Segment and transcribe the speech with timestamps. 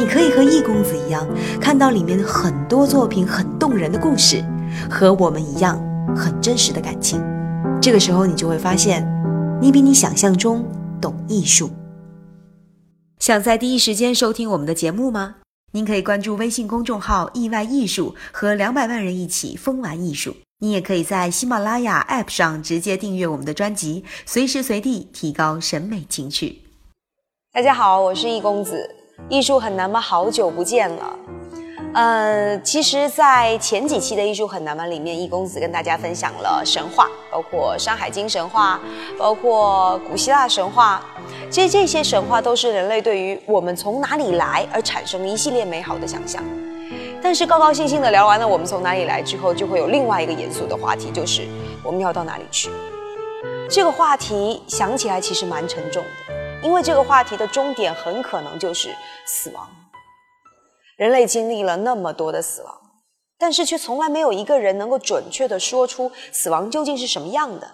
[0.00, 1.28] 你可以和易公子一样，
[1.60, 4.42] 看到里面很多作品很动人的故事，
[4.90, 5.78] 和我们一样
[6.16, 7.22] 很真实的感情。
[7.82, 9.06] 这个时候，你就会发现，
[9.60, 10.64] 你比你想象中
[11.02, 11.70] 懂艺术。
[13.18, 15.34] 想在第一时间收听我们的节目吗？
[15.72, 20.34] 您可以关注微信公众号“意外艺术”，和两百万人一起疯玩艺术。
[20.60, 26.62] 你也可以在喜马拉雅 App 上直接订阅我们的专辑，随时随地提高审美情趣。
[27.52, 28.99] 大家好，我是易公子。
[29.28, 30.00] 艺术很难吗？
[30.00, 31.16] 好久不见了。
[31.92, 38.80] 呃，其实，在前几期的艺术很难吗里面，易公子跟大家分享了神话，包括《山海经》神话，
[39.18, 41.02] 包括古希腊神话。
[41.50, 46.40] 其实这些神话都是人类对于我们从哪里来而产生的一系列美好的想象。
[47.20, 51.42] 但是高高兴兴的聊完了我们从哪里来之后，就会有另外一个严肃的话题，就是
[51.82, 52.70] 我们要到哪里去。
[53.68, 56.19] 这个话题想起来其实蛮沉重的。
[56.62, 58.94] 因为这个话题的终点很可能就是
[59.26, 59.68] 死亡。
[60.96, 62.74] 人类经历了那么多的死亡，
[63.38, 67.70] 但是却从来没有一个人能够准确地说出死亡究竟是什么样的。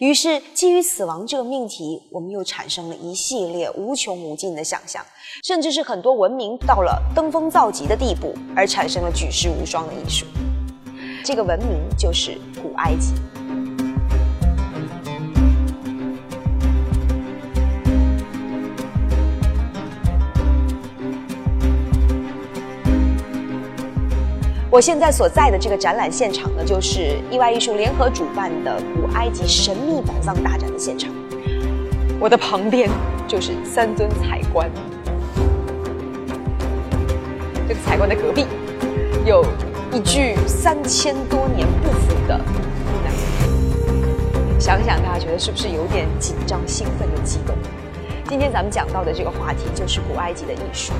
[0.00, 5.04] 于是，基于死亡这个命题，我们又产生了一系列无穷无尽的想象，
[5.44, 10.26] 甚至是很多文明到了登峰造极的地步，而产生了举世无双的艺术。
[11.22, 13.12] 这个文明就是古埃及。
[24.72, 31.12] 我现在所在的这个展览现场呢，就是意外艺术联合主办的古埃及神秘宝藏大展的现场。
[32.20, 32.88] 我的旁边
[33.26, 34.70] 就是三尊彩棺，
[37.66, 38.46] 这个彩棺的隔壁
[39.26, 39.44] 有
[39.92, 44.60] 一具三千多年不腐的木乃伊。
[44.60, 47.56] 想想大家觉得是不是有点紧张、兴奋又激动？
[48.28, 50.92] 今天咱们讲到的这个话题就是古埃及的艺术。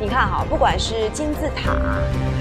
[0.00, 1.72] 你看哈，不管是金字塔，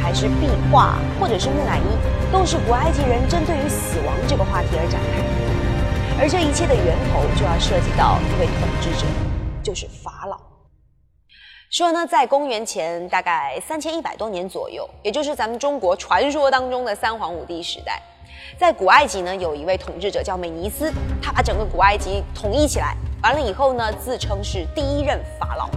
[0.01, 6.22] 还是壁画，或者是木乃伊，都是古埃及人针对于死亡这个话题而展开。
[6.22, 9.06] 而这一切的源头，就要涉及到一位统治者，
[9.63, 10.38] 就是法老。
[11.69, 18.01] 说呢，在公元前大概三千一百多年左右，也就是咱们中国传说当中的三皇五帝时代，
[18.59, 20.91] 在古埃及呢，有一位统治者叫美尼斯，
[21.22, 25.69] 他把整个古埃及统一起来，完了以后呢，自称是第一任法老。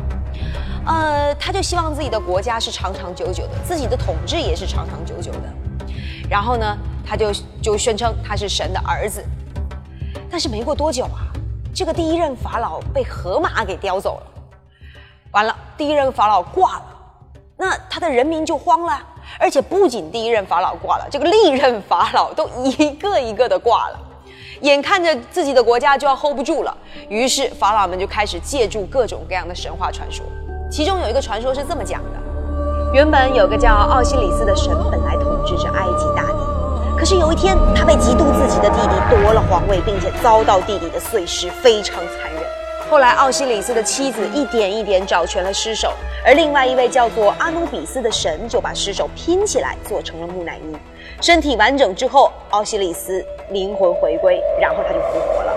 [0.86, 5.42] 呃，他就希望自己的国家是长长久久的，自己的统治也是长长久久的。
[6.28, 9.24] 然后呢，他就就宣称他是神的儿子。
[10.30, 11.30] 但是没过多久啊，
[11.74, 14.26] 这个第一任法老被河马给叼走了。
[15.32, 16.84] 完了，第一任法老挂了，
[17.56, 19.00] 那他的人民就慌了。
[19.40, 24.00] 而且不仅第一任法老挂了，这个历任法老都一个一个的挂了，
[24.60, 26.76] 眼看着自己的国家就要 hold 不住了。
[27.08, 30.24] 于是法老们就开始借助各种各样的神话传说。
[30.68, 32.18] 其中有一个传说是这么讲的：
[32.92, 36.38] 原本有个叫奥西里斯的神，本来统治着埃及大地。
[36.98, 42.42] 可是有一天，他被嫉妒自己的弟弟夺了皇位，并且遭到弟弟的碎尸，非常残忍。
[42.90, 45.92] 后来，奥西里斯的妻子一点一点找全了尸首，
[46.24, 50.76] 而另外一位叫做阿努比斯的神就把尸首拼起来做成了木乃伊。
[51.20, 55.55] 身体完整之后，奥西里斯灵魂回归，然后他就复活了。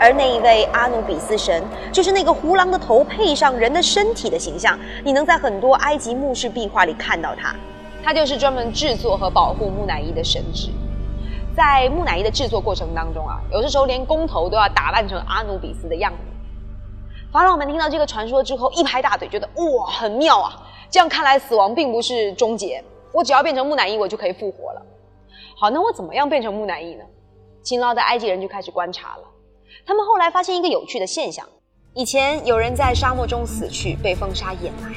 [0.00, 7.54] 而那一位阿努比斯神，就是那个胡狼的头配上人的身体的形象，你能在很多埃及墓室壁画里看到他。
[8.02, 10.70] 他就是专门制作和保护木乃伊的神职。
[11.54, 16.18] 在木乃伊的制作过程当中啊，有的时候连工头都要打扮成阿努比斯的样子。
[17.32, 20.56] 法老们听到这个传说之后，一拍大腿，觉得哇，很妙啊！
[20.88, 22.82] 这样看来，死亡并不是终结，
[23.12, 24.82] 我只要变成木乃伊，我就可以复活了。
[25.60, 27.04] 好，那我怎么样变成木乃伊呢？
[27.62, 29.24] 勤劳的埃及人就开始观察了。
[29.86, 31.46] 他们后来发现一个有趣的现象：
[31.94, 34.90] 以前有人在沙漠中死去，被风沙掩埋；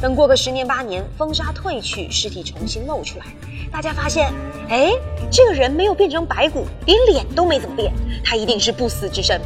[0.00, 3.26] 等过个十年八年，风沙退去，尸体重新露出来，
[3.70, 4.32] 大家发现，
[4.68, 4.92] 哎，
[5.30, 7.92] 这个人没有变成白骨，连脸都没怎么变，
[8.24, 9.40] 他一定是不死之身。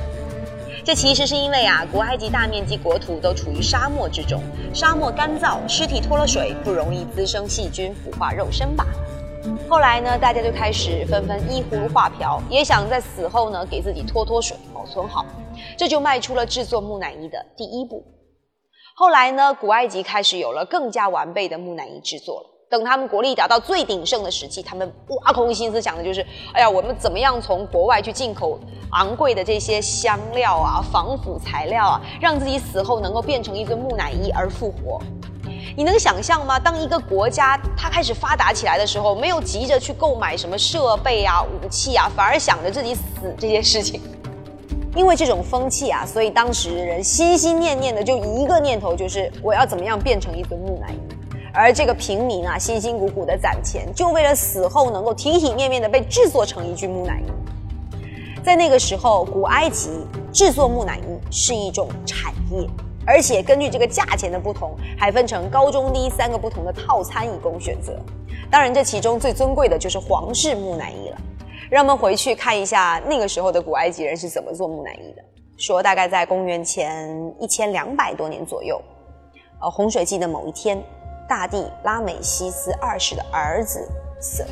[0.84, 4.40] 这其实是因为啊，古埃及大面积国土都处于沙漠之中，
[4.72, 8.93] 沙漠干燥，尸体脱了水，不容易滋生细菌，腐化肉身罢了。
[9.69, 15.25] 后来呢，大家就开始纷纷依葫芦画瓢，也想在死后呢给自己脱脱水，保存好，
[15.76, 18.04] 这就迈出了制作木乃伊的第一步。
[18.94, 22.50] 后来呢，古埃及开始有了更加完备的木乃伊制作了。
[22.69, 24.93] 等他们国力达到最鼎盛的时期，他们
[25.25, 28.58] 挖空心思想的就是：哎呀，我们怎么样从国外去进口
[28.90, 35.00] 昂贵的这些香料啊、防腐材料啊，让自己死后能够变成一尊木乃伊而复活？
[35.74, 36.58] 你能想象吗？
[36.58, 43.02] 当一个国家它开始发达起来的时候，没有急着去购买什么设备啊、武器啊，反而想着自己死
[43.38, 44.00] 这件事情。
[44.94, 50.98] 因为这种风气啊，所以当时人心心念念的就一个念头，就是我要怎么样变成一尊木乃伊。
[51.52, 58.42] 而这个平民啊，辛辛苦苦的攒钱，就为了死后能够体体面面的被制作成一具木乃伊。
[58.42, 59.90] 在那个时候，古埃及
[60.32, 62.66] 制作木乃伊是一种产业，
[63.06, 67.97] 而且根据这个价钱的不同，还分成高中低三个不同的套餐以供选择。
[68.50, 71.17] 当然，这其中最尊贵的就是皇室木乃伊了。
[71.70, 75.23] 让我们回去看一下那个时候的古埃及人是怎么做木乃伊的。
[75.56, 78.81] 说大概在公元前一千两百多年左右，
[79.61, 80.82] 呃，洪水季的某一天。
[81.29, 83.85] 大帝拉美西斯二世的儿子
[84.20, 84.49] 死了。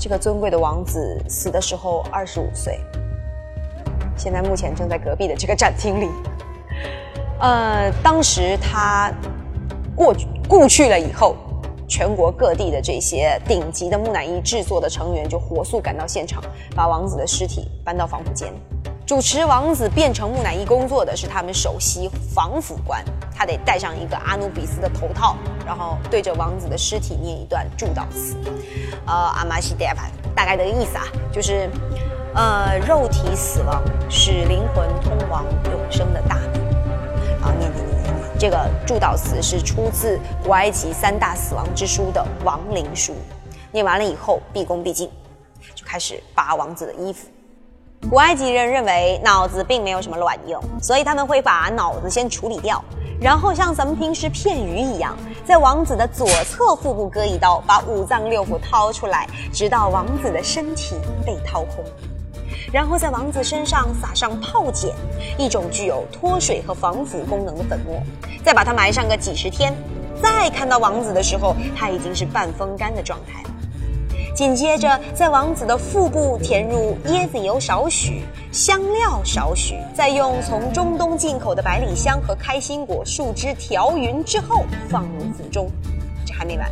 [0.00, 2.80] 这个尊贵的王子死的时候二十五岁。
[4.16, 6.08] 现在目前正在隔壁的这个展厅里。
[7.40, 9.12] 呃，当时他
[9.94, 10.14] 过
[10.48, 11.36] 故去了以后，
[11.86, 16.42] 全国各地的这些顶级的木乃伊制作的成员就火速赶到现场，
[16.74, 18.52] 把王子的尸体搬到防腐间。
[19.06, 23.02] 主持王子变成木乃伊工作的是他们首席防腐官，
[23.34, 28.36] 他得戴上一个阿努比斯的头套，然后对着王子的尸体念一段祝祷词。
[29.06, 31.70] 呃，阿玛西戴帕，大概的意思啊，就是，
[32.34, 36.57] 呃，肉体死亡使灵魂通往永生的大门。
[38.38, 43.12] 这个祝祷词是出自古埃及三大死亡之书的亡灵书。
[43.72, 45.10] 念完了以后，毕恭毕敬，
[45.74, 47.26] 就开始扒王子的衣服。
[48.08, 52.82] 古埃及人认为脑子并没有什么卵用，所以他们会把脑子先处理掉，
[53.20, 60.94] 然后像咱们平时片鱼一样，在王子的左侧腹部割一刀，把五脏六腑掏出来，直到王子的身体
[61.26, 61.84] 被掏空，
[62.72, 64.90] 然后在王子身上撒上泡碱，
[65.38, 68.02] 一种具有脱水和防腐功能的粉末，
[68.44, 69.74] 再把它埋上个几十天，
[70.22, 73.50] 再看到王子的时候，他已经是半风干的状态了。
[74.34, 78.22] 紧接着，在王子的腹部填入椰子油少许，
[78.52, 85.68] 香料少许，再用从中东进口的百里香和开心果树枝调匀之后，放入腹中。
[86.24, 86.70] 这还没完，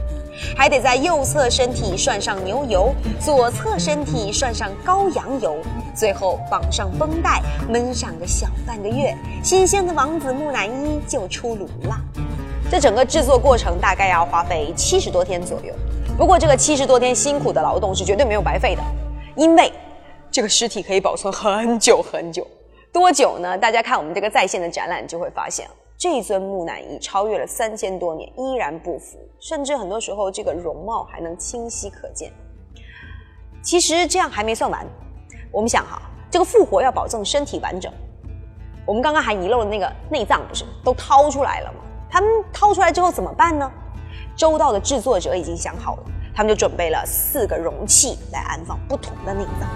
[0.56, 5.56] 还得在右侧身体涮上牛油，左侧身体涮上羔羊油，
[5.94, 11.96] 最后绑上绷带，闷上个小半个月，新鲜的王子木乃伊就出炉了。
[12.70, 15.72] 这整个制作过程大概要花费七十多天左右。
[16.18, 18.82] 不过，这个七十多天辛苦的劳动是绝对没有白费的，
[19.36, 19.72] 因为
[20.30, 22.46] 这个尸体可以保存很久很久。
[22.92, 23.56] 多久呢？
[23.58, 25.68] 大家看我们这个在线的展览就会发现，
[25.98, 32.30] 这尊木乃伊超越了三千多年，依然不腐，甚至很多时候这个容貌还能清晰可见。
[33.62, 34.86] 其实这样还没算完，
[35.50, 37.90] 我们想哈，这个复活要保证身体完整，
[38.86, 41.80] 我们刚刚还遗漏了那个内脏，不是都掏出来了吗？
[42.10, 43.70] 他们掏出来之后怎么办呢？
[44.36, 46.02] 周到的制作者已经想好了，
[46.34, 49.66] 他们就准备了四个容器来安放不同的内脏。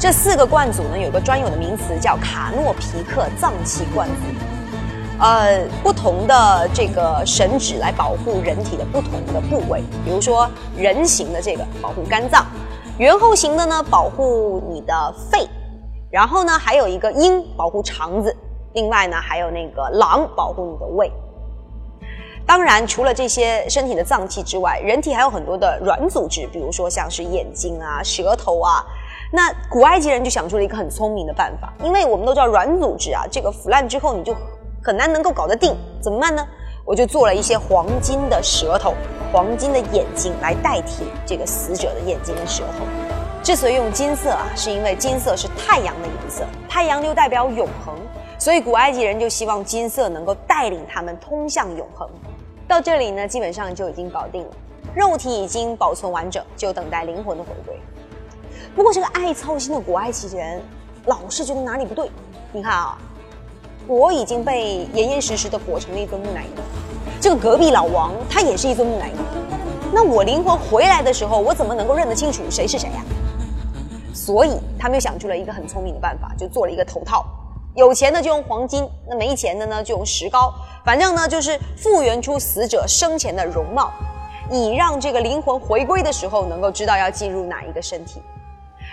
[0.00, 4.22] 这四个罐组呢，有个专有的名词叫卡诺皮克脏器罐组。
[5.18, 10.46] 呃，不同的这个神旨来保护人体的不同的部位，比如说
[10.76, 12.44] 人形的这个保护肝脏，
[12.98, 15.48] 猿后形的呢保护你的肺，
[16.10, 18.36] 然后呢还有一个鹰保护肠子，
[18.74, 21.10] 另外呢还有那个狼保护你的胃。
[22.46, 28.84] 当然，除了这些身体的脏器之外，人体还有很多的软组织，比如说像是眼睛啊、舌头啊。
[29.32, 34.32] 那古埃及人就想出了一个很聪明的办法，因为我们都知道软组织啊，这个腐烂之后你就
[34.86, 36.46] 很难能够搞得定，怎么办呢？
[36.84, 38.94] 我就做了一些黄金的舌头、
[39.32, 42.84] 黄金的眼睛来代替这个死者的眼睛跟舌头。
[43.42, 47.96] 之所以用金色啊，是因为金色是太阳的颜色，太阳就代表永恒，
[48.38, 52.08] 所以古埃及人就希望金色能够带领他们通向永恒。
[52.68, 54.50] 到这里呢，基本上就已经搞定了，
[54.94, 57.76] 肉体已经保存完整，就等待灵魂的回归。
[58.76, 60.62] 不过这个爱操心的古埃及人
[61.06, 62.08] 老是觉得哪里不对。
[62.52, 62.96] 你看啊，
[63.88, 69.12] 我已经被严严实实的裹成了一尊木乃伊，这个隔壁老王他也是一尊木乃伊，
[69.92, 73.04] 那我灵魂回来的时候，我怎么能够认得清楚谁是谁呀？
[74.12, 77.24] 所以他们又想出了一个很聪明的办法，就做了一个头套。
[77.76, 80.52] 有钱的就用黄金，那没钱的呢就用石膏，
[80.84, 83.92] 反正呢就是复原出死者生前的容貌，
[84.50, 88.20] 以让这个灵魂回归的时候能够知道要进入哪一个身体。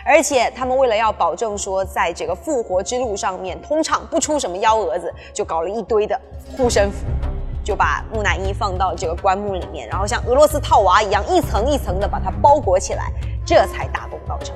[0.05, 6.19] 而且他们为了要保证说在这个复活之路上面通畅不出什么幺蛾子，就搞了一堆的
[6.57, 7.05] 护身符。
[7.65, 13.09] 就把木乃伊放到这个棺木里面，然后像俄罗斯套娃一样一层一层的把它包裹起来，
[13.45, 14.53] 这才大功告成。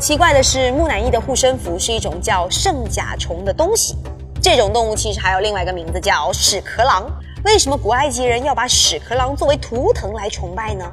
[0.00, 3.98] 奇怪的是，木乃伊的护身符是一种叫圣甲虫的东西，
[4.40, 7.06] 这种动物其实还有另外一个名字叫屎壳郎。
[7.44, 10.90] 为什么古埃及人要把屎壳郎作为图腾来崇拜呢？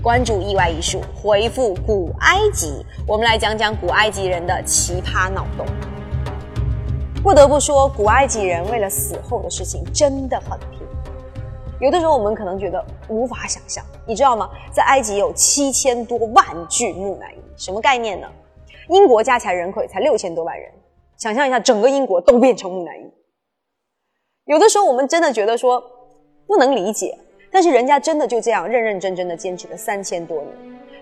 [0.00, 5.66] 关注意外艺术，回复古埃及，我们来讲讲古埃及人的奇葩脑洞。
[7.20, 10.80] 不得不说，古埃及人为了死后的事情真的很拼。
[11.80, 14.48] 有的时候我们可能觉得无法想象，你知道吗？
[14.72, 18.28] 在埃及有七千多万具木乃伊，什么概念呢？
[18.88, 20.70] 英国加起来人口也才六千多万人，
[21.16, 23.12] 想象一下，整个英国都变成木乃伊。
[24.44, 25.82] 有的时候我们真的觉得说
[26.46, 27.18] 不能理解。
[27.50, 30.48] 但是人家真的就这样认认真真的坚持了三千多年，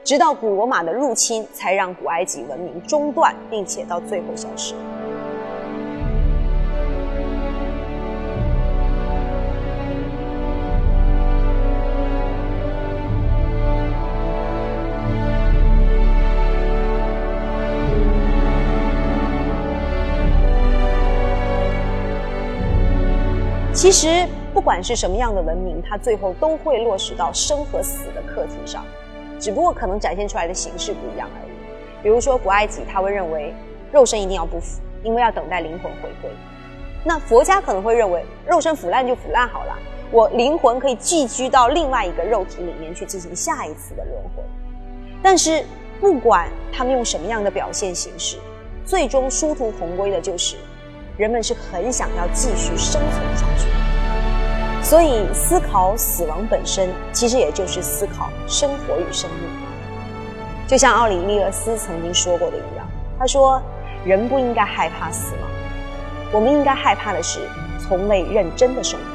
[0.05, 4.75] 直到古罗马的入侵，才让古埃及文明中断，并且到最后消失。
[23.75, 24.27] 其实。
[24.57, 28.83] 不管是什么样的文明，它最后都会落实到生和死的课题上，
[29.39, 31.51] 只不过可能展现出来的形式不一样而已。
[32.03, 33.53] 比如说古埃及，他会认为
[33.93, 36.31] 肉身一定要不腐，因为要等待灵魂回归；
[37.05, 39.77] 那佛家可能会认为肉身腐烂就腐烂好了，
[40.11, 44.43] 我灵魂可以寄居到另外一个肉体里面去进行下一次的轮回。
[45.23, 45.63] 但是
[46.01, 48.39] 不管他们用什么样的表现形式，
[48.87, 50.57] 最终殊途同归的就是
[51.19, 53.86] 人们是很想要继续生存下去。
[54.89, 59.51] 所以，思考死亡本身，其实也就是思考生活与生命。
[60.69, 62.87] 就像奥里利厄斯曾经说过的一样，
[63.19, 63.61] 他说
[64.07, 65.51] ：“人不应该害怕死亡，
[66.31, 67.41] 我们应该害怕的是
[67.81, 69.07] 从未认真的生活。”